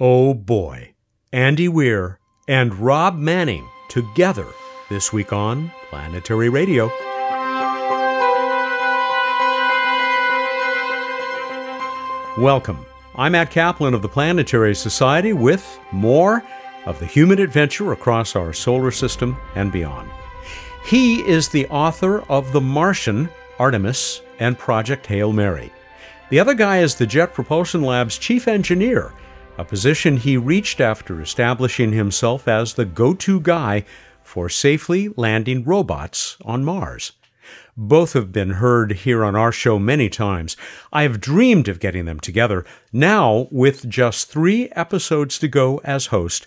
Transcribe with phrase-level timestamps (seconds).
[0.00, 0.94] Oh boy,
[1.32, 4.48] Andy Weir and Rob Manning together
[4.90, 6.86] this week on Planetary Radio.
[12.36, 12.84] Welcome.
[13.14, 16.42] I'm Matt Kaplan of the Planetary Society with more
[16.86, 20.10] of the human adventure across our solar system and beyond.
[20.84, 23.28] He is the author of The Martian,
[23.60, 25.72] Artemis, and Project Hail Mary.
[26.30, 29.12] The other guy is the Jet Propulsion Lab's chief engineer
[29.56, 33.84] a position he reached after establishing himself as the go to guy
[34.22, 37.12] for safely landing robots on Mars.
[37.76, 40.56] Both have been heard here on our show many times.
[40.92, 42.64] I have dreamed of getting them together.
[42.92, 46.46] Now, with just three episodes to go as host,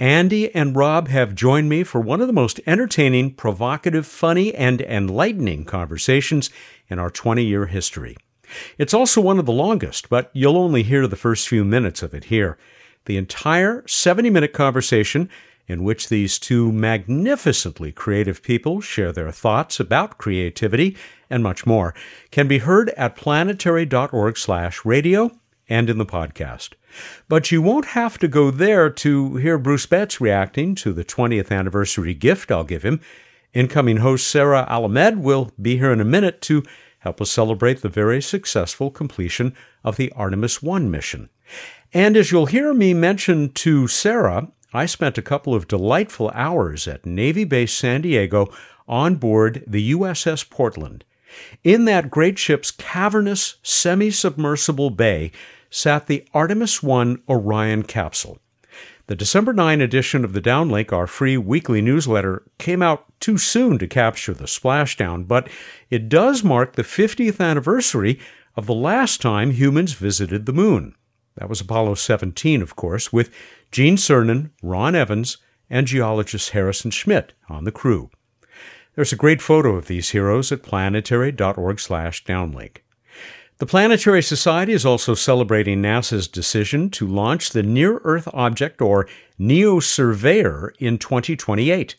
[0.00, 4.80] Andy and Rob have joined me for one of the most entertaining, provocative, funny, and
[4.80, 6.50] enlightening conversations
[6.88, 8.16] in our 20 year history.
[8.76, 12.14] It's also one of the longest, but you'll only hear the first few minutes of
[12.14, 12.58] it here.
[13.06, 15.30] The entire 70 minute conversation,
[15.66, 20.96] in which these two magnificently creative people share their thoughts about creativity
[21.30, 21.94] and much more,
[22.30, 25.30] can be heard at planetary.org/slash radio
[25.68, 26.70] and in the podcast.
[27.28, 31.50] But you won't have to go there to hear Bruce Betts reacting to the 20th
[31.50, 33.00] anniversary gift I'll give him.
[33.52, 36.62] Incoming host Sarah Al-Ahmed will be here in a minute to
[36.98, 39.54] help us celebrate the very successful completion
[39.84, 41.28] of the Artemis 1 mission.
[41.92, 46.86] And as you'll hear me mention to Sarah, I spent a couple of delightful hours
[46.86, 48.52] at Navy Base San Diego
[48.86, 51.04] on board the USS Portland.
[51.64, 55.30] In that great ship's cavernous, semi submersible bay
[55.70, 58.38] sat the Artemis 1 Orion capsule.
[59.08, 63.78] The December 9 edition of the Downlink, our free weekly newsletter, came out too soon
[63.78, 65.48] to capture the splashdown, but
[65.88, 68.20] it does mark the 50th anniversary
[68.54, 70.94] of the last time humans visited the moon.
[71.36, 73.30] That was Apollo 17, of course, with
[73.72, 75.38] Gene Cernan, Ron Evans,
[75.70, 78.10] and geologist Harrison Schmitt on the crew.
[78.94, 82.76] There's a great photo of these heroes at planetary.org/downlink.
[83.58, 89.08] The Planetary Society is also celebrating NASA's decision to launch the Near Earth Object, or
[89.36, 91.96] NEO Surveyor, in 2028.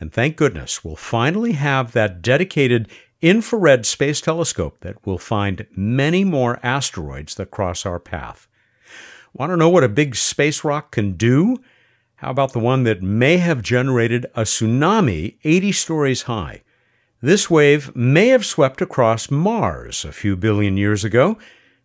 [0.00, 2.88] And thank goodness we'll finally have that dedicated
[3.22, 8.48] infrared space telescope that will find many more asteroids that cross our path.
[9.32, 11.58] Want to know what a big space rock can do?
[12.16, 16.62] How about the one that may have generated a tsunami 80 stories high?
[17.20, 21.36] This wave may have swept across Mars a few billion years ago.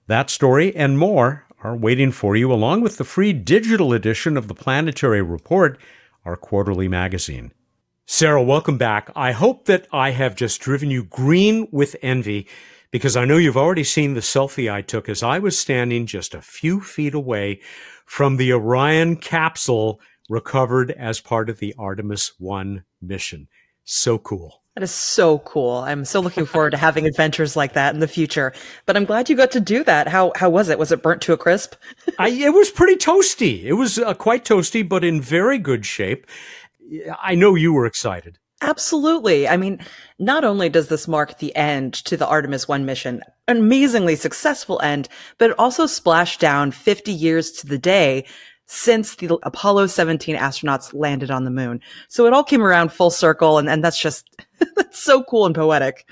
[0.05, 4.47] That story and more are waiting for you, along with the free digital edition of
[4.47, 5.79] the Planetary Report,
[6.23, 7.51] our quarterly magazine.
[8.05, 9.09] Sarah, welcome back.
[9.15, 12.47] I hope that I have just driven you green with envy
[12.91, 16.35] because I know you've already seen the selfie I took as I was standing just
[16.35, 17.59] a few feet away
[18.05, 23.47] from the Orion capsule recovered as part of the Artemis 1 mission.
[23.83, 24.62] So cool.
[24.75, 25.77] That is so cool.
[25.77, 28.53] I'm so looking forward to having adventures like that in the future.
[28.87, 30.07] But I'm glad you got to do that.
[30.07, 30.79] How how was it?
[30.79, 31.75] Was it burnt to a crisp?
[32.19, 33.63] I, it was pretty toasty.
[33.63, 36.25] It was uh, quite toasty, but in very good shape.
[37.21, 38.39] I know you were excited.
[38.61, 39.47] Absolutely.
[39.47, 39.79] I mean,
[40.19, 44.79] not only does this mark the end to the Artemis 1 mission, an amazingly successful
[44.81, 48.25] end, but it also splashed down 50 years to the day
[48.65, 51.81] since the Apollo 17 astronauts landed on the moon.
[52.07, 54.29] So it all came around full circle and, and that's just
[54.93, 56.05] so cool and poetic.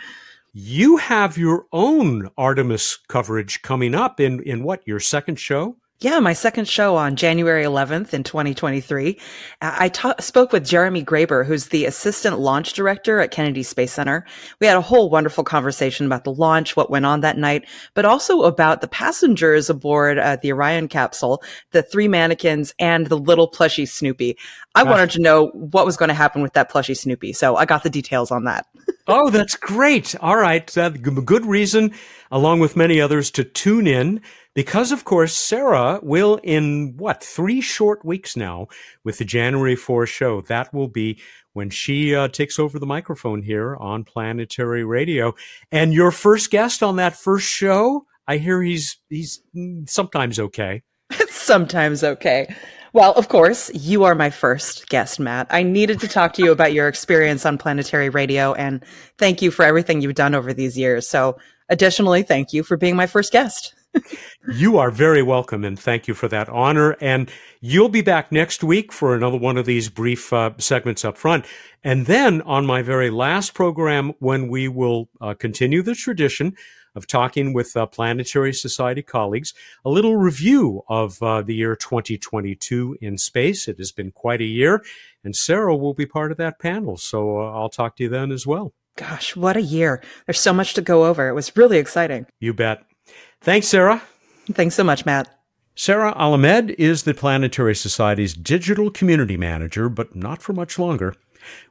[0.53, 5.77] You have your own Artemis coverage coming up in in what your second show?
[6.03, 9.19] Yeah, my second show on January 11th in 2023.
[9.61, 14.25] I ta- spoke with Jeremy Graeber, who's the assistant launch director at Kennedy Space Center.
[14.59, 18.03] We had a whole wonderful conversation about the launch, what went on that night, but
[18.03, 23.47] also about the passengers aboard uh, the Orion capsule, the three mannequins, and the little
[23.47, 24.35] plushy Snoopy.
[24.73, 27.65] I wanted to know what was going to happen with that plushy Snoopy, so I
[27.65, 28.65] got the details on that.
[29.07, 30.15] oh, that's great.
[30.15, 30.75] All right.
[30.75, 31.93] Uh, good reason,
[32.31, 34.19] along with many others, to tune in
[34.53, 38.67] because of course Sarah will in what three short weeks now
[39.03, 41.19] with the January 4 show that will be
[41.53, 45.33] when she uh, takes over the microphone here on Planetary Radio
[45.71, 49.41] and your first guest on that first show I hear he's he's
[49.87, 50.83] sometimes okay
[51.29, 52.53] sometimes okay
[52.93, 55.47] well, of course, you are my first guest, Matt.
[55.49, 58.83] I needed to talk to you about your experience on planetary radio and
[59.17, 61.07] thank you for everything you've done over these years.
[61.07, 61.37] So,
[61.69, 63.73] additionally, thank you for being my first guest
[64.53, 66.95] you are very welcome, and thank you for that honor.
[67.01, 67.29] And
[67.59, 71.45] you'll be back next week for another one of these brief uh, segments up front.
[71.83, 76.55] And then on my very last program, when we will uh, continue the tradition
[76.95, 79.53] of talking with uh, Planetary Society colleagues,
[79.85, 83.67] a little review of uh, the year 2022 in space.
[83.67, 84.83] It has been quite a year,
[85.23, 86.97] and Sarah will be part of that panel.
[86.97, 88.73] So uh, I'll talk to you then as well.
[88.97, 90.03] Gosh, what a year.
[90.25, 91.29] There's so much to go over.
[91.29, 92.25] It was really exciting.
[92.39, 92.83] You bet.
[93.41, 94.03] Thanks, Sarah.
[94.53, 95.39] Thanks so much, Matt.
[95.73, 101.15] Sarah Al-Ahmed is the Planetary Society's digital community manager, but not for much longer.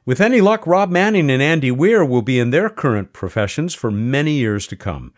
[0.05, 3.89] With any luck, Rob Manning and Andy Weir will be in their current professions for
[3.89, 5.13] many years to come.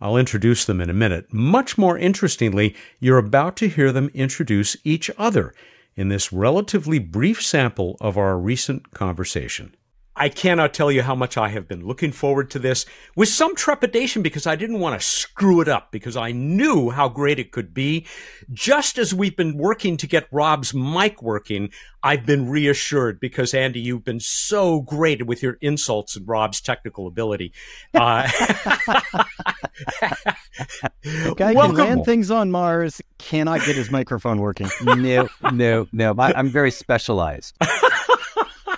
[0.00, 1.34] I'll introduce them in a minute.
[1.34, 5.52] Much more interestingly, you're about to hear them introduce each other
[5.96, 9.74] in this relatively brief sample of our recent conversation.
[10.16, 12.84] I cannot tell you how much I have been looking forward to this
[13.16, 17.08] with some trepidation because I didn't want to screw it up because I knew how
[17.08, 18.06] great it could be.
[18.52, 21.70] Just as we've been working to get Rob's mic working,
[22.02, 27.06] I've been reassured because Andy, you've been so great with your insults and Rob's technical
[27.06, 27.52] ability.
[27.94, 28.28] Uh,
[31.36, 31.76] guy Welcome.
[31.76, 34.68] can land things on Mars, cannot get his microphone working.
[35.00, 36.14] No, no, no.
[36.18, 37.56] I'm very specialized.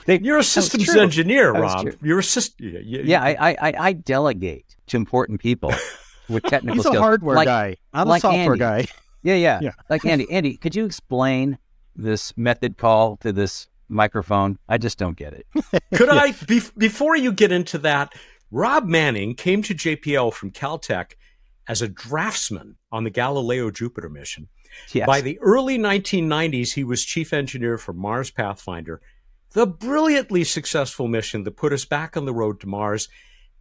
[0.06, 1.88] They, You're a systems engineer, Rob.
[2.02, 2.66] You're a system.
[2.66, 5.72] You, yeah, I, I, I delegate to important people
[6.28, 6.96] with technical He's skills.
[6.96, 7.76] a hardware like, guy.
[7.92, 8.58] I'm like a software Andy.
[8.58, 8.86] guy.
[9.24, 9.70] Yeah, yeah, yeah.
[9.88, 10.28] Like Andy.
[10.32, 11.58] Andy, could you explain
[11.94, 14.58] this method call to this microphone?
[14.68, 15.46] I just don't get it.
[15.94, 16.14] could yeah.
[16.14, 18.12] I, be, before you get into that,
[18.50, 21.12] Rob Manning came to JPL from Caltech
[21.68, 24.48] as a draftsman on the Galileo Jupiter mission.
[24.92, 25.06] Yes.
[25.06, 29.00] By the early 1990s, he was chief engineer for Mars Pathfinder
[29.52, 33.08] the brilliantly successful mission that put us back on the road to Mars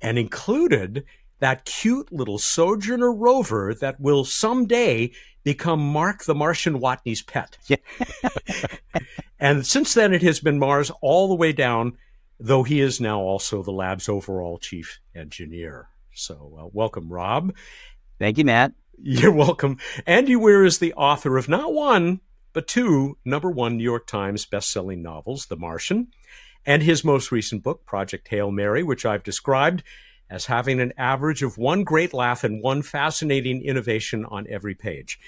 [0.02, 1.06] and included
[1.40, 5.12] that cute little Sojourner rover that will someday
[5.44, 7.58] become Mark the Martian Watney's pet.
[7.68, 7.78] Yeah.
[9.40, 11.98] and since then, it has been Mars all the way down,
[12.40, 15.88] though he is now also the lab's overall chief engineer.
[16.14, 17.54] So, uh, welcome, Rob.
[18.20, 18.74] Thank you, Matt.
[19.02, 19.78] You're welcome.
[20.06, 22.22] Andy Weir is the author of not one,
[22.54, 26.08] but two number one New York Times best-selling novels, The Martian,
[26.66, 29.84] and his most recent book, Project Hail Mary, which I've described
[30.30, 35.20] as having an average of one great laugh and one fascinating innovation on every page.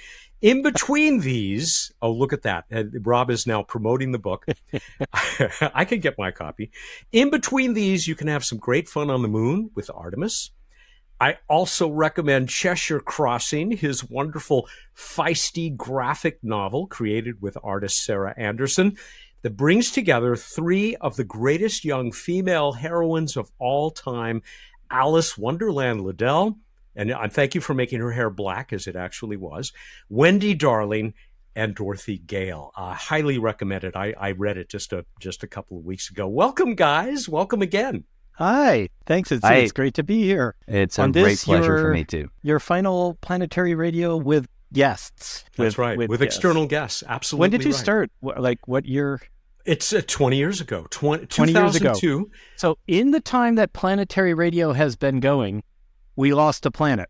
[0.41, 2.65] In between these, oh, look at that.
[2.73, 4.45] Uh, Rob is now promoting the book.
[5.73, 6.71] I can get my copy.
[7.11, 10.51] In between these, you can have some great fun on the moon with Artemis
[11.23, 18.97] I also recommend Cheshire Crossing, his wonderful, feisty graphic novel created with artist Sarah Anderson
[19.41, 24.41] that brings together three of the greatest young female heroines of all time
[24.91, 26.57] Alice Wonderland Liddell,
[26.93, 29.71] and I thank you for making her hair black as it actually was,
[30.09, 31.13] Wendy Darling,
[31.55, 32.73] and Dorothy Gale.
[32.75, 33.95] I uh, highly recommend it.
[33.95, 36.27] I, I read it just a just a couple of weeks ago.
[36.27, 37.29] Welcome, guys.
[37.29, 38.03] Welcome again.
[38.33, 39.31] Hi, thanks.
[39.31, 39.55] It's, Hi.
[39.55, 40.55] it's great to be here.
[40.67, 42.29] It's a great pleasure your, for me too.
[42.41, 45.45] Your final planetary radio with guests.
[45.55, 46.37] That's with, right, with, with guests.
[46.37, 47.03] external guests.
[47.07, 47.41] Absolutely.
[47.41, 47.79] When did you right.
[47.79, 48.11] start?
[48.21, 49.21] Like what year?
[49.65, 50.87] It's uh, 20 years ago.
[50.89, 51.93] 20, 20 years ago.
[52.57, 55.63] So, in the time that planetary radio has been going,
[56.15, 57.09] we lost a planet.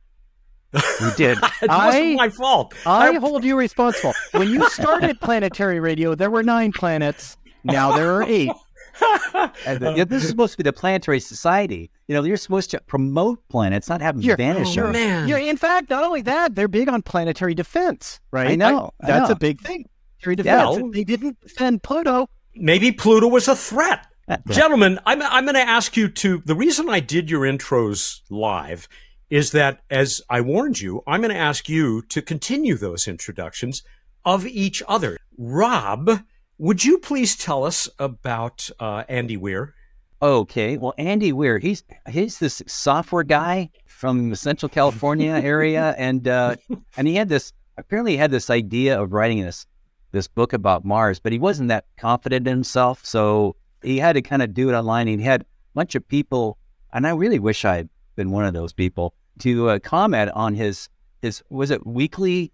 [0.74, 0.80] We
[1.18, 1.38] did.
[1.62, 2.74] it I, wasn't my fault.
[2.86, 4.14] I, I hold you responsible.
[4.32, 7.38] When you started planetary radio, there were nine planets.
[7.64, 8.52] Now there are eight.
[9.66, 11.92] and the, you know, this is supposed to be the planetary society.
[12.08, 14.78] You know, you're supposed to promote planets, not have them you're, vanish.
[14.78, 15.28] Oh, man.
[15.28, 18.52] You're, in fact, not only that, they're big on planetary defense, right?
[18.52, 18.92] I know.
[19.02, 19.32] I, that's I know.
[19.34, 19.86] a big thing.
[20.22, 20.78] Planetary defense.
[20.78, 20.90] Yeah.
[20.92, 22.30] They didn't defend Pluto.
[22.56, 24.08] Maybe Pluto was a threat.
[24.50, 26.42] Gentlemen, I'm, I'm going to ask you to.
[26.46, 28.88] The reason I did your intros live
[29.30, 33.84] is that, as I warned you, I'm going to ask you to continue those introductions
[34.24, 35.18] of each other.
[35.38, 36.22] Rob,
[36.64, 39.76] would you please tell us about uh, Andy Weir?
[40.22, 46.26] Okay, well, Andy Weir, he's he's this software guy from the Central California area, and
[46.26, 46.56] uh,
[46.98, 49.66] and he had this apparently he had this idea of writing this
[50.14, 54.22] this book about Mars, but he wasn't that confident in himself, so he had to
[54.22, 55.08] kind of do it online.
[55.08, 56.58] He had a bunch of people,
[56.94, 60.88] and I really wish I'd been one of those people to uh, comment on his
[61.22, 62.54] his was it weekly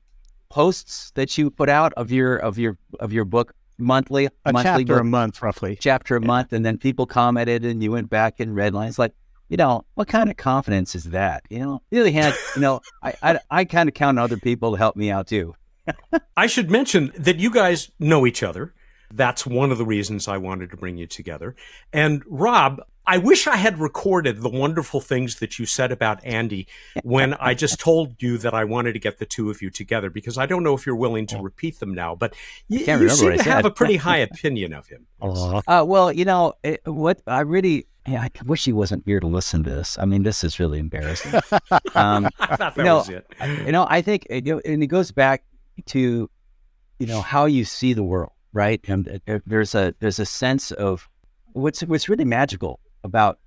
[0.50, 4.84] posts that you put out of your of your of your book monthly, a monthly
[4.84, 5.78] chapter book, a month, roughly.
[5.80, 6.28] Chapter a yeah.
[6.28, 9.14] month, and then people commented, and you went back and read lines like,
[9.48, 11.44] you know, what kind of confidence is that?
[11.50, 14.38] You know, the other hand, you know, I I, I kind of count on other
[14.38, 15.56] people to help me out too.
[16.38, 18.74] I should mention that you guys know each other.
[19.14, 21.56] That's one of the reasons I wanted to bring you together.
[21.92, 26.68] And Rob, I wish I had recorded the wonderful things that you said about Andy
[27.02, 30.12] when I just told you that I wanted to get the two of you together
[30.12, 32.36] because I don't know if you're willing to repeat them now, but
[32.68, 35.08] you, you seem to have a pretty high opinion of him.
[35.68, 39.28] Uh, well, you know, it, what I really yeah, I wish he wasn't here to
[39.28, 39.98] listen to this.
[40.00, 41.40] I mean, this is really embarrassing.
[41.96, 43.26] Um, I thought that you know, was it.
[43.66, 45.44] you know, I think, you know, and it goes back
[45.88, 46.30] to,
[47.00, 48.82] you know, how you see the world, right?
[48.88, 51.10] And uh, there's a there's a sense of
[51.54, 53.40] what's what's really magical about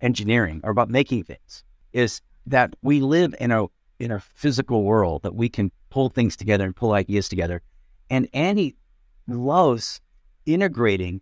[0.00, 3.66] engineering or about making things is that we live in a
[3.98, 7.62] in a physical world that we can pull things together and pull ideas together.
[8.08, 8.76] And Andy
[9.28, 10.00] loves
[10.46, 11.20] integrating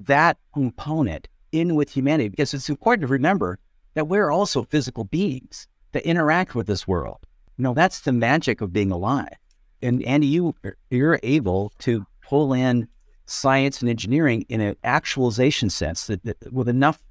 [0.00, 3.58] that component in with humanity because it's important to remember
[3.94, 7.18] that we're also physical beings that interact with this world.
[7.56, 9.32] You know, that's the magic of being alive.
[9.80, 10.54] And Andy, you
[10.90, 12.88] you're able to pull in
[13.26, 17.02] science and engineering in an actualization sense that, that with enough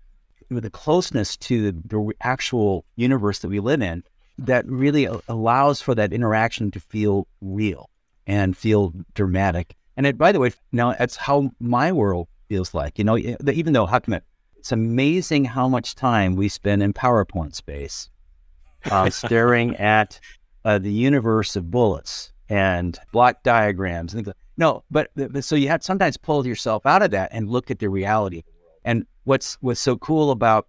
[0.49, 4.03] with a closeness to the, the actual universe that we live in
[4.37, 7.89] that really allows for that interaction to feel real
[8.27, 9.75] and feel dramatic.
[9.97, 12.99] And it, by the way, now that's how my world feels like.
[12.99, 14.23] You know, even though how come it,
[14.57, 18.09] it's amazing how much time we spend in PowerPoint space
[18.91, 20.19] uh, staring at
[20.63, 24.13] uh, the universe of bullets and block diagrams.
[24.13, 27.69] And no, but, but so you have sometimes pull yourself out of that and look
[27.69, 28.43] at the reality.
[28.83, 30.67] And what's what's so cool about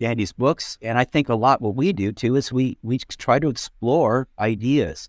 [0.00, 3.38] Andy's books, and I think a lot what we do too, is we we try
[3.38, 5.08] to explore ideas,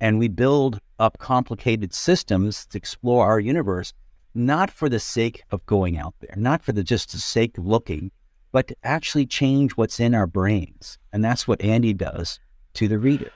[0.00, 3.92] and we build up complicated systems to explore our universe,
[4.34, 7.66] not for the sake of going out there, not for the just the sake of
[7.66, 8.10] looking,
[8.52, 12.40] but to actually change what's in our brains, and that's what Andy does
[12.74, 13.30] to the reader.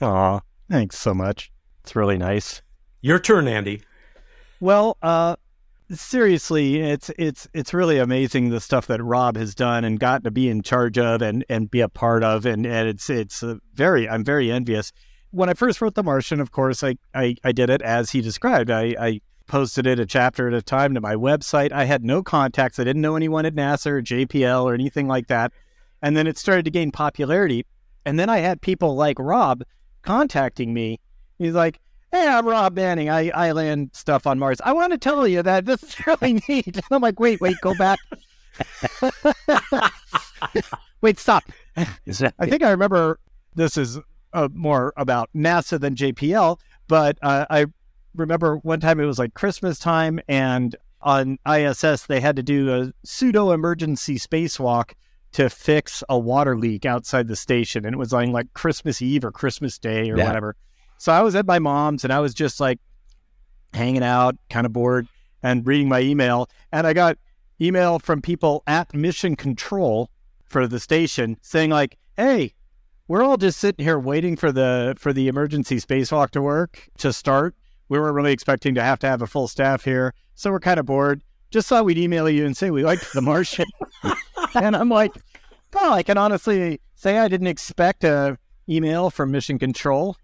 [0.00, 1.52] Aw, thanks so much.
[1.84, 2.62] It's really nice.
[3.02, 3.82] Your turn, Andy.
[4.60, 5.34] Well, uh,
[5.90, 10.30] seriously, it's it's it's really amazing the stuff that Rob has done and gotten to
[10.30, 13.42] be in charge of and and be a part of, and and it's it's
[13.74, 14.92] very I'm very envious.
[15.32, 18.20] When I first wrote The Martian, of course, I I, I did it as he
[18.20, 18.70] described.
[18.70, 21.72] I, I posted it a chapter at a time to my website.
[21.72, 22.78] I had no contacts.
[22.78, 25.52] I didn't know anyone at NASA or JPL or anything like that.
[26.00, 27.66] And then it started to gain popularity.
[28.06, 29.62] And then I had people like Rob
[30.02, 31.00] contacting me.
[31.38, 31.80] He's like,
[32.12, 33.08] Hey, I'm Rob Manning.
[33.08, 34.60] I, I land stuff on Mars.
[34.62, 36.76] I want to tell you that this is really neat.
[36.76, 37.98] And I'm like, wait, wait, go back.
[41.00, 41.44] wait, stop.
[41.76, 41.86] I
[42.46, 43.18] think I remember
[43.54, 43.98] this is
[44.34, 47.66] uh, more about NASA than JPL, but uh, I
[48.14, 52.70] remember one time it was like Christmas time, and on ISS they had to do
[52.74, 54.92] a pseudo emergency spacewalk
[55.32, 59.24] to fix a water leak outside the station, and it was on like Christmas Eve
[59.24, 60.26] or Christmas Day or Yeah.
[60.26, 60.56] whatever.
[61.02, 62.78] So I was at my mom's, and I was just like
[63.74, 65.08] hanging out, kind of bored,
[65.42, 67.18] and reading my email, and I got
[67.60, 70.10] email from people at Mission Control
[70.44, 72.54] for the station saying like, "Hey,
[73.08, 77.12] we're all just sitting here waiting for the for the emergency spacewalk to work to
[77.12, 77.56] start.
[77.88, 80.78] We weren't really expecting to have to have a full staff here, so we're kind
[80.78, 81.24] of bored.
[81.50, 83.66] Just thought we'd email you and say we liked The Martian."
[84.54, 85.10] and I'm like,
[85.74, 90.16] "Oh, I can honestly say I didn't expect a email from Mission Control."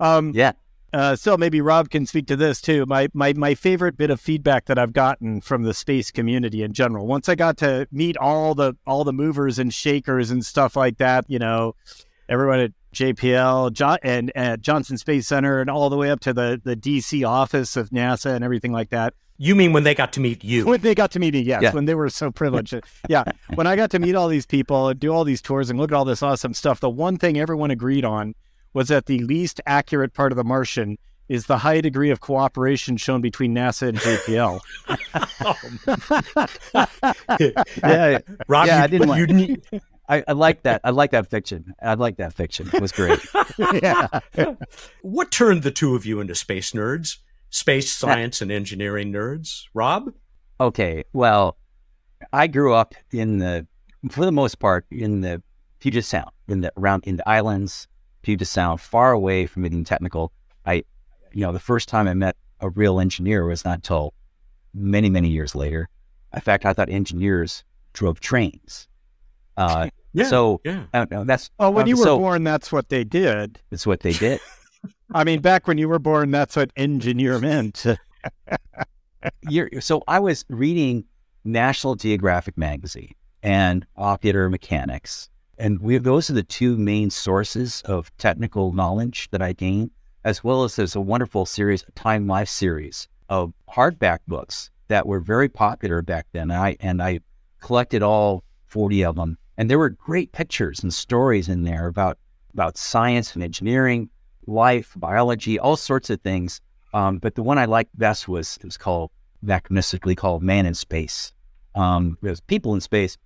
[0.00, 0.52] Um, Yeah.
[0.92, 2.84] uh, so maybe Rob can speak to this too.
[2.86, 6.72] My, my my favorite bit of feedback that I've gotten from the space community in
[6.72, 7.06] general.
[7.06, 10.98] Once I got to meet all the all the movers and shakers and stuff like
[10.98, 11.74] that, you know,
[12.28, 16.32] everyone at JPL jo- and at Johnson Space Center and all the way up to
[16.32, 19.14] the the DC office of NASA and everything like that.
[19.38, 20.64] You mean when they got to meet you?
[20.64, 21.72] When they got to meet me, yes, Yeah.
[21.72, 22.74] when they were so privileged.
[23.08, 23.24] yeah,
[23.54, 25.92] when I got to meet all these people and do all these tours and look
[25.92, 28.34] at all this awesome stuff, the one thing everyone agreed on
[28.76, 30.98] was that the least accurate part of the Martian
[31.30, 34.60] is the high degree of cooperation shown between NASA and JPL.
[37.82, 38.18] Oh, yeah.
[38.48, 39.66] Rob, Yeah, you, I didn't want- you need-
[40.08, 40.82] I, I like that.
[40.84, 41.72] I like that fiction.
[41.82, 42.68] I like that fiction.
[42.72, 43.18] It was great.
[43.82, 44.06] yeah.
[45.02, 47.16] what turned the two of you into space nerds?
[47.50, 49.62] Space science and engineering nerds?
[49.74, 50.12] Rob?
[50.60, 51.02] Okay.
[51.14, 51.56] Well,
[52.32, 53.66] I grew up in the,
[54.10, 55.42] for the most part, in the
[55.80, 57.88] Puget Sound, in the around in the islands,
[58.26, 60.32] Puget Sound, far away from being technical.
[60.64, 60.82] I,
[61.32, 64.14] you know, the first time I met a real engineer was not until
[64.74, 65.88] many, many years later.
[66.34, 68.88] In fact, I thought engineers drove trains.
[69.56, 70.28] Uh, Yeah.
[70.28, 70.86] so yeah.
[70.94, 73.60] uh, that's Oh, when uh, you were so born, that's what they did.
[73.68, 74.40] That's what they did.
[75.14, 77.84] I mean, back when you were born, that's what engineer meant.
[79.50, 81.04] You're, so I was reading
[81.44, 85.28] National Geographic magazine and Popular Mechanics,
[85.58, 89.90] and we those are the two main sources of technical knowledge that I gained,
[90.24, 95.06] as well as there's a wonderful series, a Time Life series of hardback books that
[95.06, 96.50] were very popular back then.
[96.50, 97.20] And I and I
[97.60, 102.18] collected all forty of them, and there were great pictures and stories in there about
[102.52, 104.08] about science and engineering,
[104.46, 106.60] life, biology, all sorts of things.
[106.94, 109.10] Um, but the one I liked best was it was called
[109.44, 111.32] anachronistically called Man in Space.
[111.74, 113.18] Um, it was people in space,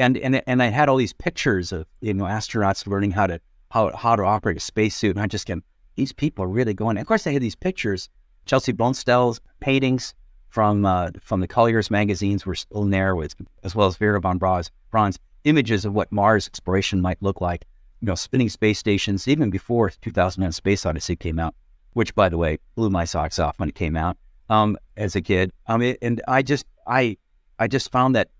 [0.00, 3.40] and and and I had all these pictures of you know astronauts learning how to
[3.70, 5.58] how how to operate a spacesuit, and I just get
[5.96, 6.96] these people are really going.
[6.96, 8.08] And of course, I had these pictures,
[8.46, 10.14] Chesley Bonestell's paintings
[10.48, 14.38] from uh, from the Collier's magazines were still there, with as well as Wernher von
[14.38, 17.64] Braun's images of what Mars exploration might look like.
[18.00, 21.54] You know, spinning space stations even before 2001: Space Odyssey came out,
[21.92, 24.16] which, by the way, blew my socks off when it came out
[24.48, 25.52] um, as a kid.
[25.66, 27.18] Um, it, and I just I
[27.58, 28.30] I just found that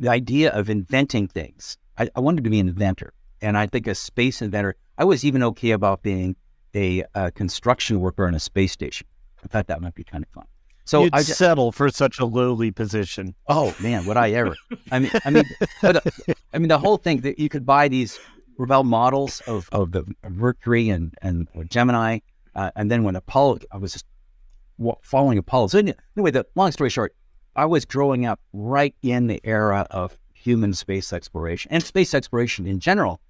[0.00, 1.76] the idea of inventing things.
[1.96, 4.74] I, I, wanted to be an inventor, and I think a space inventor.
[4.96, 6.34] I was even okay about being
[6.74, 9.06] a, a construction worker on a space station.
[9.44, 10.46] I thought that might be kind of fun.
[10.86, 13.34] So You'd I just, settle for such a lowly position.
[13.46, 14.56] Oh man, would I ever?
[14.90, 15.44] I mean, I mean,
[15.82, 16.04] but,
[16.52, 18.18] I mean, the whole thing that you could buy these
[18.56, 22.20] Revell models of, of the Mercury and and Gemini,
[22.54, 24.06] uh, and then when Apollo, I was just
[25.02, 25.68] following Apollo.
[25.68, 27.14] So anyway, the long story short,
[27.56, 32.66] I was growing up right in the era of human space exploration and space exploration
[32.66, 33.20] in general.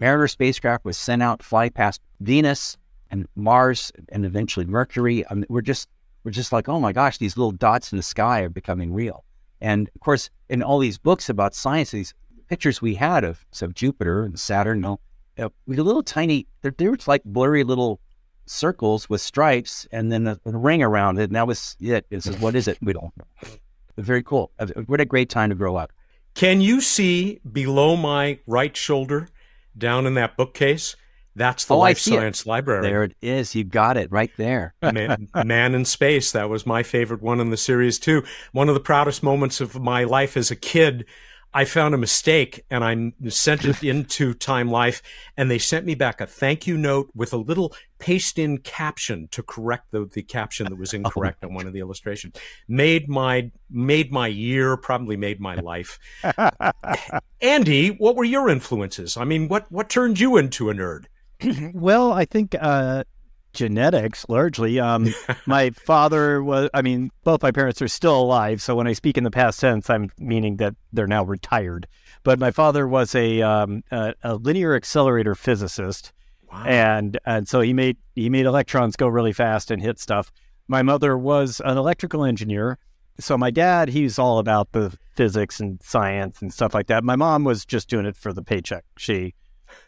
[0.00, 2.76] Mariner spacecraft was sent out, fly past Venus
[3.10, 5.24] and Mars, and eventually Mercury.
[5.30, 5.88] I mean, we're just
[6.24, 9.24] we're just like, oh my gosh, these little dots in the sky are becoming real.
[9.60, 12.14] And of course, in all these books about science, these
[12.48, 15.00] pictures we had of, of Jupiter and Saturn, know,
[15.38, 18.00] uh, little tiny, they're, they're like blurry little
[18.46, 21.24] circles with stripes and then a, a ring around it.
[21.24, 22.06] And that was it.
[22.10, 22.78] It says, what is it?
[22.82, 23.48] We don't know.
[23.98, 24.52] Very cool.
[24.86, 25.92] What a great time to grow up.
[26.34, 29.28] Can you see below my right shoulder,
[29.76, 30.94] down in that bookcase?
[31.34, 32.46] That's the oh, Life Science it.
[32.46, 32.82] Library.
[32.82, 33.54] There it is.
[33.54, 34.74] You got it right there.
[34.82, 36.32] Man, Man, in Space.
[36.32, 38.24] That was my favorite one in the series, too.
[38.52, 41.04] One of the proudest moments of my life as a kid
[41.58, 45.02] I found a mistake and I sent it into Time Life
[45.36, 49.26] and they sent me back a thank you note with a little paste in caption
[49.32, 52.36] to correct the, the caption that was incorrect on one of the illustrations.
[52.68, 55.98] Made my made my year, probably made my life.
[57.40, 59.16] Andy, what were your influences?
[59.16, 61.06] I mean, what what turned you into a nerd?
[61.74, 63.02] well, I think uh,
[63.58, 64.78] genetics largely.
[64.78, 65.12] Um,
[65.46, 68.62] my father was, I mean, both my parents are still alive.
[68.62, 71.88] So when I speak in the past tense, I'm meaning that they're now retired.
[72.22, 76.12] But my father was a, um, a, a, linear accelerator physicist.
[76.50, 76.64] Wow.
[76.66, 80.30] And, and so he made, he made electrons go really fast and hit stuff.
[80.68, 82.78] My mother was an electrical engineer.
[83.18, 87.02] So my dad, he's all about the physics and science and stuff like that.
[87.02, 88.84] My mom was just doing it for the paycheck.
[88.96, 89.34] She,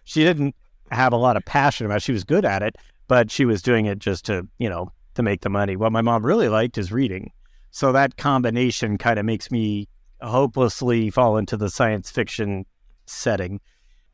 [0.02, 0.56] she didn't
[0.90, 2.02] have a lot of passion about it.
[2.02, 2.76] She was good at it,
[3.10, 5.74] but she was doing it just to, you know, to make the money.
[5.74, 7.32] What my mom really liked is reading.
[7.72, 9.88] So that combination kind of makes me
[10.22, 12.66] hopelessly fall into the science fiction
[13.06, 13.58] setting.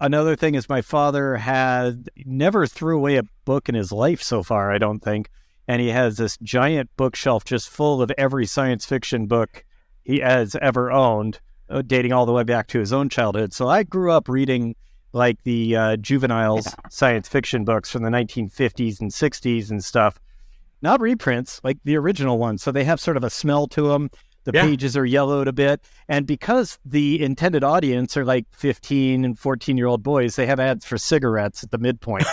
[0.00, 4.42] Another thing is my father had never threw away a book in his life so
[4.42, 5.28] far, I don't think.
[5.68, 9.62] And he has this giant bookshelf just full of every science fiction book
[10.04, 13.52] he has ever owned, uh, dating all the way back to his own childhood.
[13.52, 14.74] So I grew up reading
[15.16, 20.20] like the uh, juveniles science fiction books from the 1950s and 60s and stuff.
[20.82, 22.62] Not reprints, like the original ones.
[22.62, 24.10] So they have sort of a smell to them.
[24.44, 24.62] The yeah.
[24.62, 25.80] pages are yellowed a bit.
[26.08, 30.60] And because the intended audience are like 15 and 14 year old boys, they have
[30.60, 32.26] ads for cigarettes at the midpoint.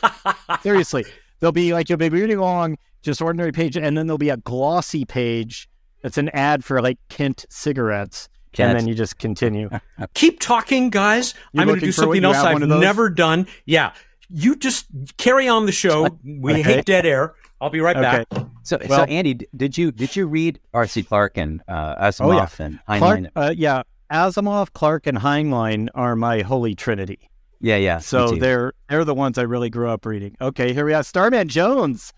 [0.62, 1.04] Seriously.
[1.38, 4.36] They'll be like, you'll be reading along just ordinary page, and then there'll be a
[4.36, 5.68] glossy page
[6.02, 8.28] that's an ad for like Kent cigarettes.
[8.58, 9.70] And then you just continue.
[10.14, 11.34] Keep talking, guys.
[11.52, 13.46] You're I'm going to do something else I've never done.
[13.64, 13.92] Yeah.
[14.28, 14.86] You just
[15.16, 16.08] carry on the show.
[16.24, 16.62] We okay.
[16.62, 17.34] hate dead air.
[17.60, 18.24] I'll be right okay.
[18.30, 18.46] back.
[18.64, 21.02] So, well, so Andy, did you did you read Arthur C.
[21.02, 22.48] Clarke and uh, Asimov oh, yeah.
[22.58, 23.32] and Heinlein?
[23.32, 27.30] Clarke, uh, yeah, Asimov, Clarke, and Heinlein are my holy trinity.
[27.60, 27.98] Yeah, yeah.
[27.98, 30.36] So they're they're the ones I really grew up reading.
[30.40, 32.12] Okay, here we have Starman Jones.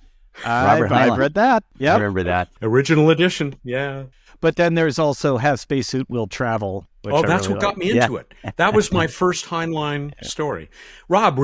[0.45, 1.63] Robert I've, I've read that.
[1.79, 3.55] Yeah, remember that original edition.
[3.65, 4.05] Yeah.
[4.45, 6.87] But then there's also Have Spacesuit Will Travel.
[7.07, 8.21] oh, that's really what got me into yeah.
[8.45, 8.57] it.
[8.59, 10.69] That was my first Heinlein story.
[11.09, 11.39] Rob,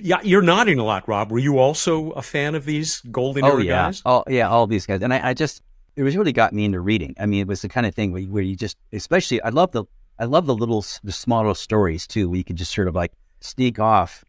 [0.00, 1.30] you're nodding a lot, Rob.
[1.30, 3.72] Were you also a fan of these golden oh, era yeah.
[3.72, 4.02] guys?
[4.06, 5.02] Oh, yeah, all these guys.
[5.02, 5.60] And I, I, just,
[5.94, 7.14] it was really got me into reading.
[7.20, 9.72] I mean, it was the kind of thing where, where you just, especially, I love
[9.72, 9.84] the,
[10.18, 13.12] I love the little, the smaller stories too, where you could just sort of like
[13.40, 14.24] sneak off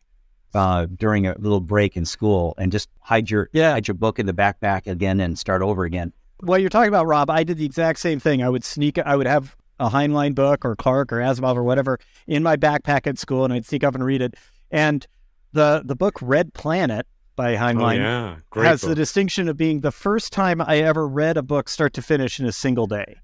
[0.54, 3.72] uh, during a little break in school and just hide your yeah.
[3.72, 6.14] hide your book in the backpack again and start over again
[6.44, 8.44] what you're talking about, Rob, I did the exact same thing.
[8.44, 12.00] I would sneak, I would have a Heinlein book or Clarke or Asimov or whatever
[12.28, 14.36] in my backpack at school, and I'd sneak up and read it.
[14.72, 15.06] And
[15.52, 18.64] the the book Red Planet by oh, Heinlein oh, yeah.
[18.64, 18.90] has book.
[18.90, 22.40] the distinction of being the first time I ever read a book start to finish
[22.40, 23.18] in a single day.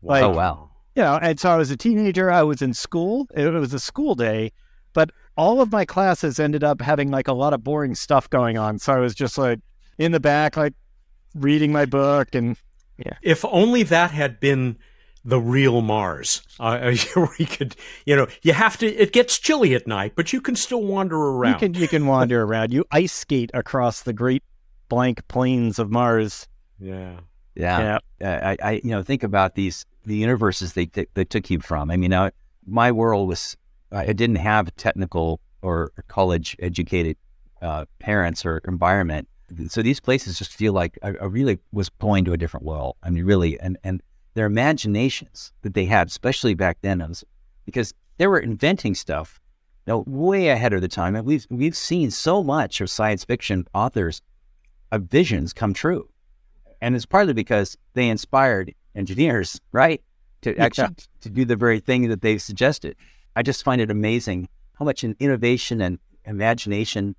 [0.00, 0.14] Wow.
[0.14, 0.70] Like, oh wow!
[0.96, 2.30] You know, and so I was a teenager.
[2.30, 3.28] I was in school.
[3.34, 4.52] It was a school day,
[4.92, 8.58] but all of my classes ended up having like a lot of boring stuff going
[8.58, 8.78] on.
[8.78, 9.60] So I was just like
[9.98, 10.74] in the back, like
[11.34, 12.56] reading my book and
[12.98, 13.14] yeah.
[13.22, 14.76] If only that had been
[15.24, 16.42] the real Mars.
[16.58, 16.94] Uh,
[17.38, 18.86] we could, you know, you have to.
[18.86, 21.54] It gets chilly at night, but you can still wander around.
[21.54, 22.72] You can you can wander around.
[22.72, 24.42] You ice skate across the great
[24.88, 26.48] blank plains of Mars.
[26.78, 27.20] Yeah,
[27.54, 27.98] yeah.
[28.20, 28.56] yeah.
[28.60, 31.90] I, I, you know, think about these the universes they t- they took you from.
[31.90, 32.30] I mean, now
[32.66, 33.56] my world was
[33.90, 37.16] I didn't have technical or college educated
[37.60, 39.28] uh, parents or environment.
[39.68, 42.96] So these places just feel like I, I really was going to a different world.
[43.02, 44.02] I mean, really, and and
[44.34, 47.24] their imaginations that they had, especially back then, was
[47.64, 49.40] because they were inventing stuff,
[49.86, 51.16] you know, way ahead of the time.
[51.16, 54.22] And we've we've seen so much of science fiction authors
[54.90, 56.08] of visions come true,
[56.80, 60.02] and it's partly because they inspired engineers, right,
[60.42, 61.04] to actually yeah.
[61.20, 62.96] to do the very thing that they suggested.
[63.34, 67.16] I just find it amazing how much innovation and imagination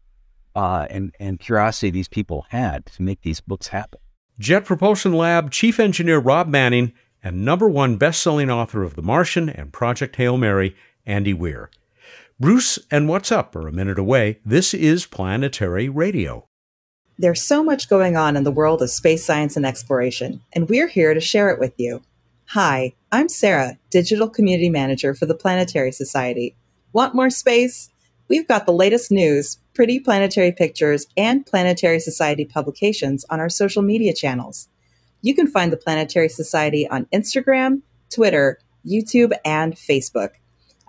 [0.56, 4.00] uh, and and curiosity these people had to make these books happen.
[4.40, 9.50] Jet Propulsion Lab Chief Engineer Rob Manning and number one best-selling author of The Martian
[9.50, 11.70] and Project Hail Mary, Andy Weir.
[12.40, 14.40] Bruce and What's Up are a minute away.
[14.44, 16.48] This is Planetary Radio.
[17.18, 20.88] There's so much going on in the world of space science and exploration, and we're
[20.88, 22.02] here to share it with you.
[22.48, 26.56] Hi, I'm Sarah, Digital Community Manager for the Planetary Society.
[26.92, 27.90] Want more space?
[28.28, 33.82] We've got the latest news, pretty planetary pictures, and Planetary Society publications on our social
[33.82, 34.70] media channels.
[35.22, 40.32] You can find the Planetary Society on Instagram, Twitter, YouTube, and Facebook.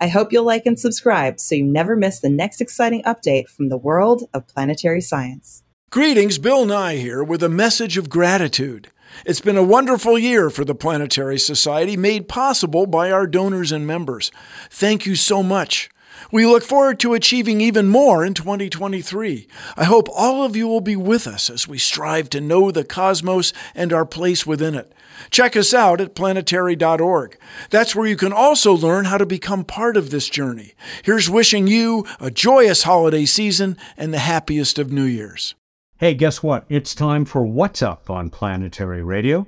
[0.01, 3.68] I hope you'll like and subscribe so you never miss the next exciting update from
[3.68, 5.62] the world of planetary science.
[5.90, 8.90] Greetings, Bill Nye here with a message of gratitude.
[9.25, 13.87] It's been a wonderful year for the Planetary Society, made possible by our donors and
[13.87, 14.33] members.
[14.70, 15.88] Thank you so much.
[16.30, 19.46] We look forward to achieving even more in 2023.
[19.76, 22.84] I hope all of you will be with us as we strive to know the
[22.84, 24.92] cosmos and our place within it.
[25.30, 27.38] Check us out at planetary.org.
[27.70, 30.74] That's where you can also learn how to become part of this journey.
[31.02, 35.54] Here's wishing you a joyous holiday season and the happiest of New Year's.
[35.98, 36.64] Hey, guess what?
[36.68, 39.46] It's time for What's Up on Planetary Radio.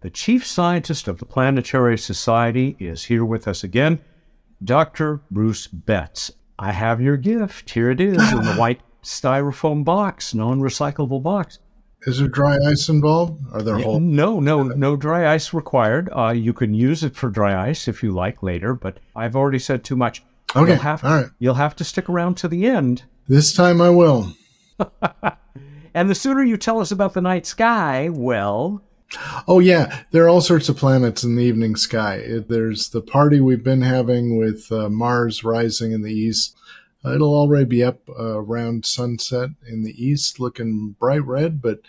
[0.00, 4.00] The chief scientist of the Planetary Society is here with us again.
[4.62, 5.20] Dr.
[5.30, 6.30] Bruce Betts.
[6.58, 7.70] I have your gift.
[7.70, 11.58] Here it is in the white styrofoam box, non recyclable box.
[12.06, 13.42] Is there dry ice involved?
[13.52, 14.00] Are there holes?
[14.00, 16.08] No, no, no dry ice required.
[16.16, 19.58] Uh, you can use it for dry ice if you like later, but I've already
[19.58, 20.22] said too much.
[20.54, 21.30] Okay, you'll have, all right.
[21.38, 23.04] You'll have to stick around to the end.
[23.26, 24.32] This time I will.
[25.94, 28.82] and the sooner you tell us about the night sky, well,
[29.46, 32.40] Oh yeah, there are all sorts of planets in the evening sky.
[32.48, 36.56] There's the party we've been having with uh, Mars rising in the east.
[37.04, 41.80] Uh, it'll already be up uh, around sunset in the east, looking bright red, but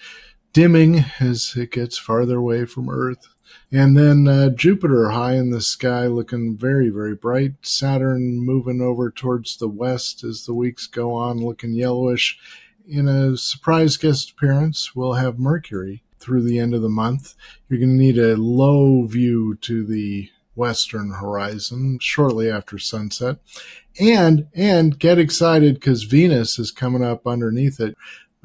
[0.54, 3.28] dimming as it gets farther away from Earth.
[3.72, 7.54] And then uh, Jupiter high in the sky, looking very, very bright.
[7.62, 12.38] Saturn moving over towards the west as the weeks go on, looking yellowish.
[12.88, 17.36] In a surprise guest appearance, we'll have Mercury through the end of the month.
[17.70, 23.38] You're going to need a low view to the western horizon shortly after sunset.
[24.00, 27.96] And and get excited because Venus is coming up underneath it.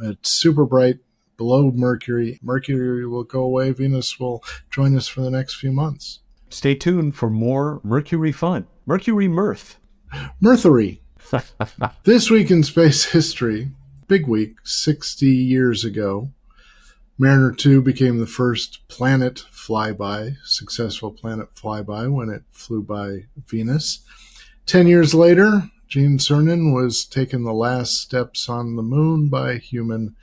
[0.00, 0.98] It's super bright
[1.36, 2.38] below Mercury.
[2.42, 3.72] Mercury will go away.
[3.72, 6.20] Venus will join us for the next few months.
[6.50, 8.66] Stay tuned for more Mercury fun.
[8.86, 9.78] Mercury Mirth.
[10.40, 11.02] Mercury.
[12.04, 13.70] this week in space history,
[14.06, 16.30] big week, 60 years ago,
[17.18, 24.00] Mariner 2 became the first planet flyby, successful planet flyby when it flew by Venus.
[24.64, 30.16] Ten years later, Gene Cernan was taking the last steps on the moon by human.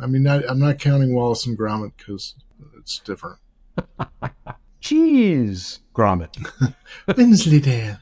[0.00, 2.36] I mean, I, am not counting Wallace and Gromit because
[2.78, 3.38] it's different.
[4.80, 6.74] Jeez, Gromit.
[7.16, 7.98] Wensleydale.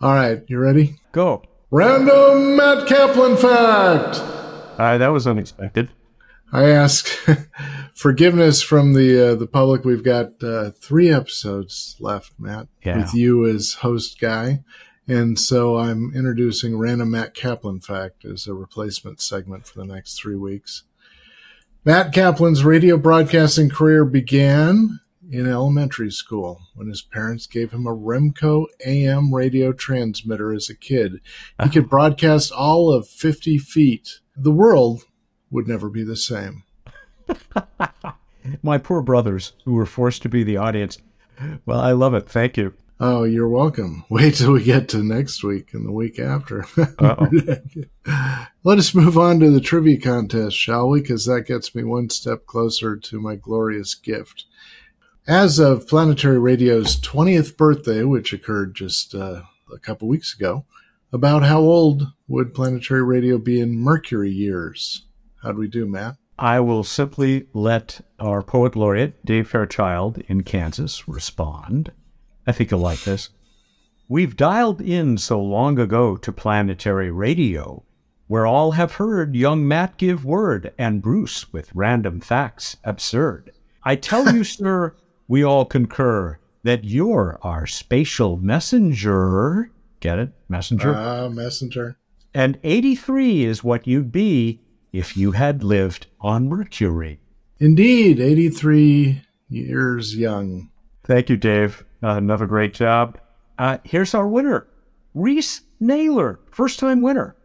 [0.00, 0.96] All right, you ready?
[1.12, 1.42] Go.
[1.70, 4.18] Random Matt Kaplan fact.
[4.78, 5.90] Uh, that was unexpected.
[6.52, 7.06] I ask
[7.94, 9.84] forgiveness from the uh, the public.
[9.84, 12.98] We've got uh, three episodes left, Matt, yeah.
[12.98, 14.64] with you as host guy,
[15.06, 20.18] and so I'm introducing random Matt Kaplan fact as a replacement segment for the next
[20.18, 20.84] three weeks.
[21.84, 27.94] Matt Kaplan's radio broadcasting career began in elementary school when his parents gave him a
[27.94, 31.20] Remco AM radio transmitter as a kid.
[31.62, 34.20] He could broadcast all of 50 feet.
[34.34, 35.04] The world
[35.50, 36.64] would never be the same.
[38.62, 40.98] My poor brothers, who were forced to be the audience.
[41.66, 42.28] Well, I love it.
[42.28, 42.74] Thank you.
[43.00, 44.04] Oh, you're welcome.
[44.10, 46.64] Wait till we get to next week and the week after.
[48.64, 51.00] Let us move on to the trivia contest, shall we?
[51.00, 54.46] Because that gets me one step closer to my glorious gift.
[55.28, 60.64] As of Planetary Radio's 20th birthday, which occurred just uh, a couple weeks ago,
[61.12, 65.04] about how old would Planetary Radio be in Mercury years?
[65.42, 66.16] How'd we do, Matt?
[66.38, 71.92] I will simply let our poet laureate, Dave Fairchild in Kansas, respond.
[72.46, 73.30] I think you'll like this.
[74.08, 77.84] We've dialed in so long ago to planetary radio,
[78.26, 83.52] where all have heard young Matt give word and Bruce with random facts absurd.
[83.82, 84.94] I tell you, sir,
[85.28, 89.70] we all concur that you're our spatial messenger.
[90.00, 90.32] Get it?
[90.48, 90.94] Messenger?
[90.94, 91.96] Ah, messenger.
[92.32, 94.60] And 83 is what you'd be
[94.92, 97.20] if you had lived on Mercury.
[97.58, 100.70] Indeed, 83 years young.
[101.04, 101.84] Thank you, Dave.
[102.02, 103.18] Uh, another great job.
[103.58, 104.68] Uh, here's our winner
[105.14, 107.36] Reese Naylor, first time winner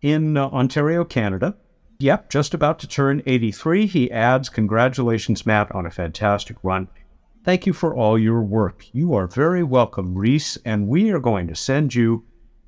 [0.00, 1.56] in uh, Ontario, Canada.
[1.98, 3.86] Yep, just about to turn 83.
[3.86, 6.88] He adds, Congratulations, Matt, on a fantastic run.
[7.44, 8.86] Thank you for all your work.
[8.92, 12.24] You are very welcome, Reese, and we are going to send you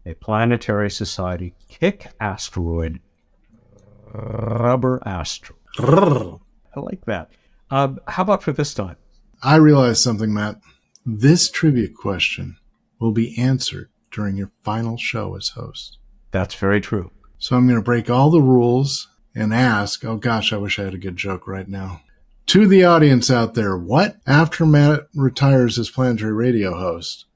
[0.07, 3.01] a Planetary Society Kick Asteroid
[4.14, 5.57] Rubber Astro.
[6.77, 7.31] I like that.
[7.70, 8.96] Um, how about for this time?
[9.42, 10.61] I realized something, Matt.
[11.05, 12.57] This trivia question
[12.98, 15.98] will be answered during your final show as host.
[16.31, 17.11] That's very true.
[17.38, 20.85] So I'm going to break all the rules and ask, oh gosh, I wish I
[20.85, 22.00] had a good joke right now.
[22.46, 27.27] To the audience out there, what, after Matt retires as planetary radio host,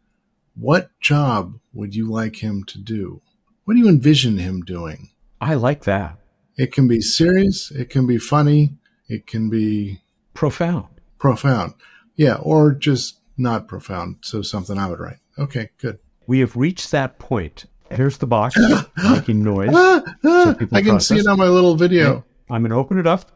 [0.54, 3.22] what job would you like him to do?
[3.64, 5.10] What do you envision him doing?
[5.40, 6.18] I like that.
[6.58, 8.74] It can be serious, it can be funny,
[9.08, 10.00] it can be
[10.34, 10.86] Profound.
[11.18, 11.74] profound.
[12.16, 14.16] Yeah, or just not profound.
[14.22, 15.18] So something I would write.
[15.38, 16.00] Okay, good.
[16.26, 17.66] We have reached that point.
[17.90, 18.56] Here's the box
[19.10, 19.70] making noise.
[19.72, 22.24] Ah, ah, people I can see it on my little video.
[22.50, 23.30] I'm going to open it up.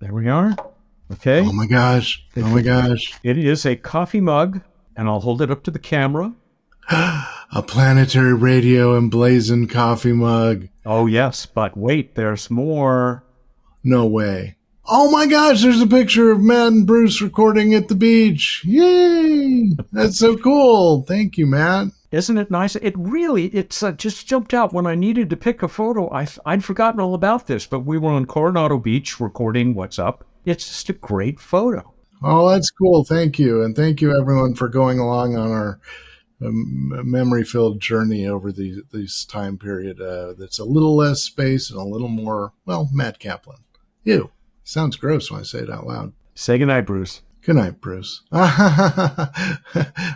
[0.00, 0.54] There we are.
[1.12, 1.40] Okay.
[1.46, 2.26] Oh my gosh.
[2.36, 3.14] Oh my gosh.
[3.22, 4.60] It is a coffee mug,
[4.96, 6.34] and I'll hold it up to the camera.
[7.56, 10.66] A planetary radio emblazoned coffee mug.
[10.84, 13.22] Oh, yes, but wait, there's more.
[13.84, 14.56] No way.
[14.86, 18.62] Oh my gosh, there's a picture of Matt and Bruce recording at the beach.
[18.64, 19.68] Yay!
[19.92, 21.04] That's so cool.
[21.04, 21.92] Thank you, Matt.
[22.10, 22.74] Isn't it nice?
[22.74, 26.12] It really, it's uh, just jumped out when I needed to pick a photo.
[26.12, 30.26] I, I'd forgotten all about this, but we were on Coronado Beach recording What's Up.
[30.44, 31.94] It's just a great photo.
[32.20, 33.04] Oh, that's cool.
[33.04, 33.62] Thank you.
[33.62, 35.78] And thank you, everyone, for going along on our
[36.52, 41.78] memory filled journey over the, this time period uh, that's a little less space and
[41.78, 43.58] a little more, well, Matt Kaplan.
[44.04, 44.30] Ew.
[44.62, 46.12] Sounds gross when I say it out loud.
[46.34, 47.22] Say goodnight, Bruce.
[47.42, 48.22] Good night, Bruce.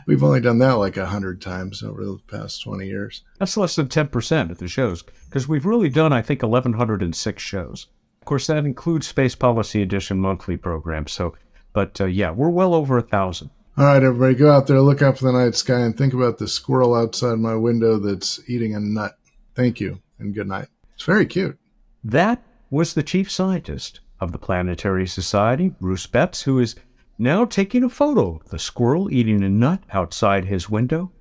[0.06, 3.22] We've only done that like a hundred times over the past 20 years.
[3.38, 7.88] That's less than 10% of the shows, because we've really done, I think, 1,106 shows.
[8.22, 11.12] Of course, that includes Space Policy Edition monthly programs.
[11.12, 11.34] So,
[11.74, 13.50] but uh, yeah, we're well over a thousand.
[13.78, 16.38] All right, everybody, go out there, look up at the night sky, and think about
[16.38, 19.16] the squirrel outside my window that's eating a nut.
[19.54, 20.66] Thank you, and good night.
[20.94, 21.56] It's very cute.
[22.02, 26.74] That was the chief scientist of the Planetary Society, Bruce Betts, who is
[27.18, 31.12] now taking a photo of the squirrel eating a nut outside his window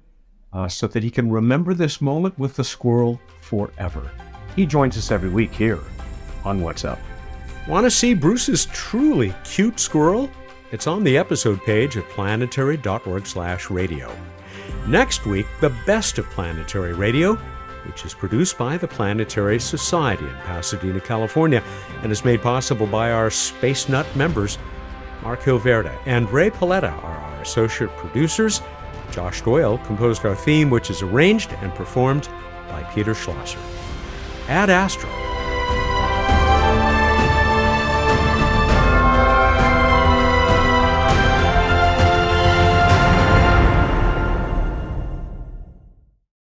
[0.52, 4.10] uh, so that he can remember this moment with the squirrel forever.
[4.56, 5.82] He joins us every week here
[6.44, 6.98] on What's Up.
[7.68, 10.28] Want to see Bruce's truly cute squirrel?
[10.70, 14.12] It's on the episode page at planetary.org/radio.
[14.86, 17.36] Next week, the best of planetary radio,
[17.86, 21.64] which is produced by the Planetary Society in Pasadena, California,
[22.04, 24.58] and is made possible by our Space Nut members,
[25.24, 28.62] Mark Hilverda and Rae Paoletta are our associate producers.
[29.12, 32.28] Josh Doyle composed our theme, which is arranged and performed
[32.68, 33.60] by Peter Schlosser.
[34.50, 35.10] Ad Astra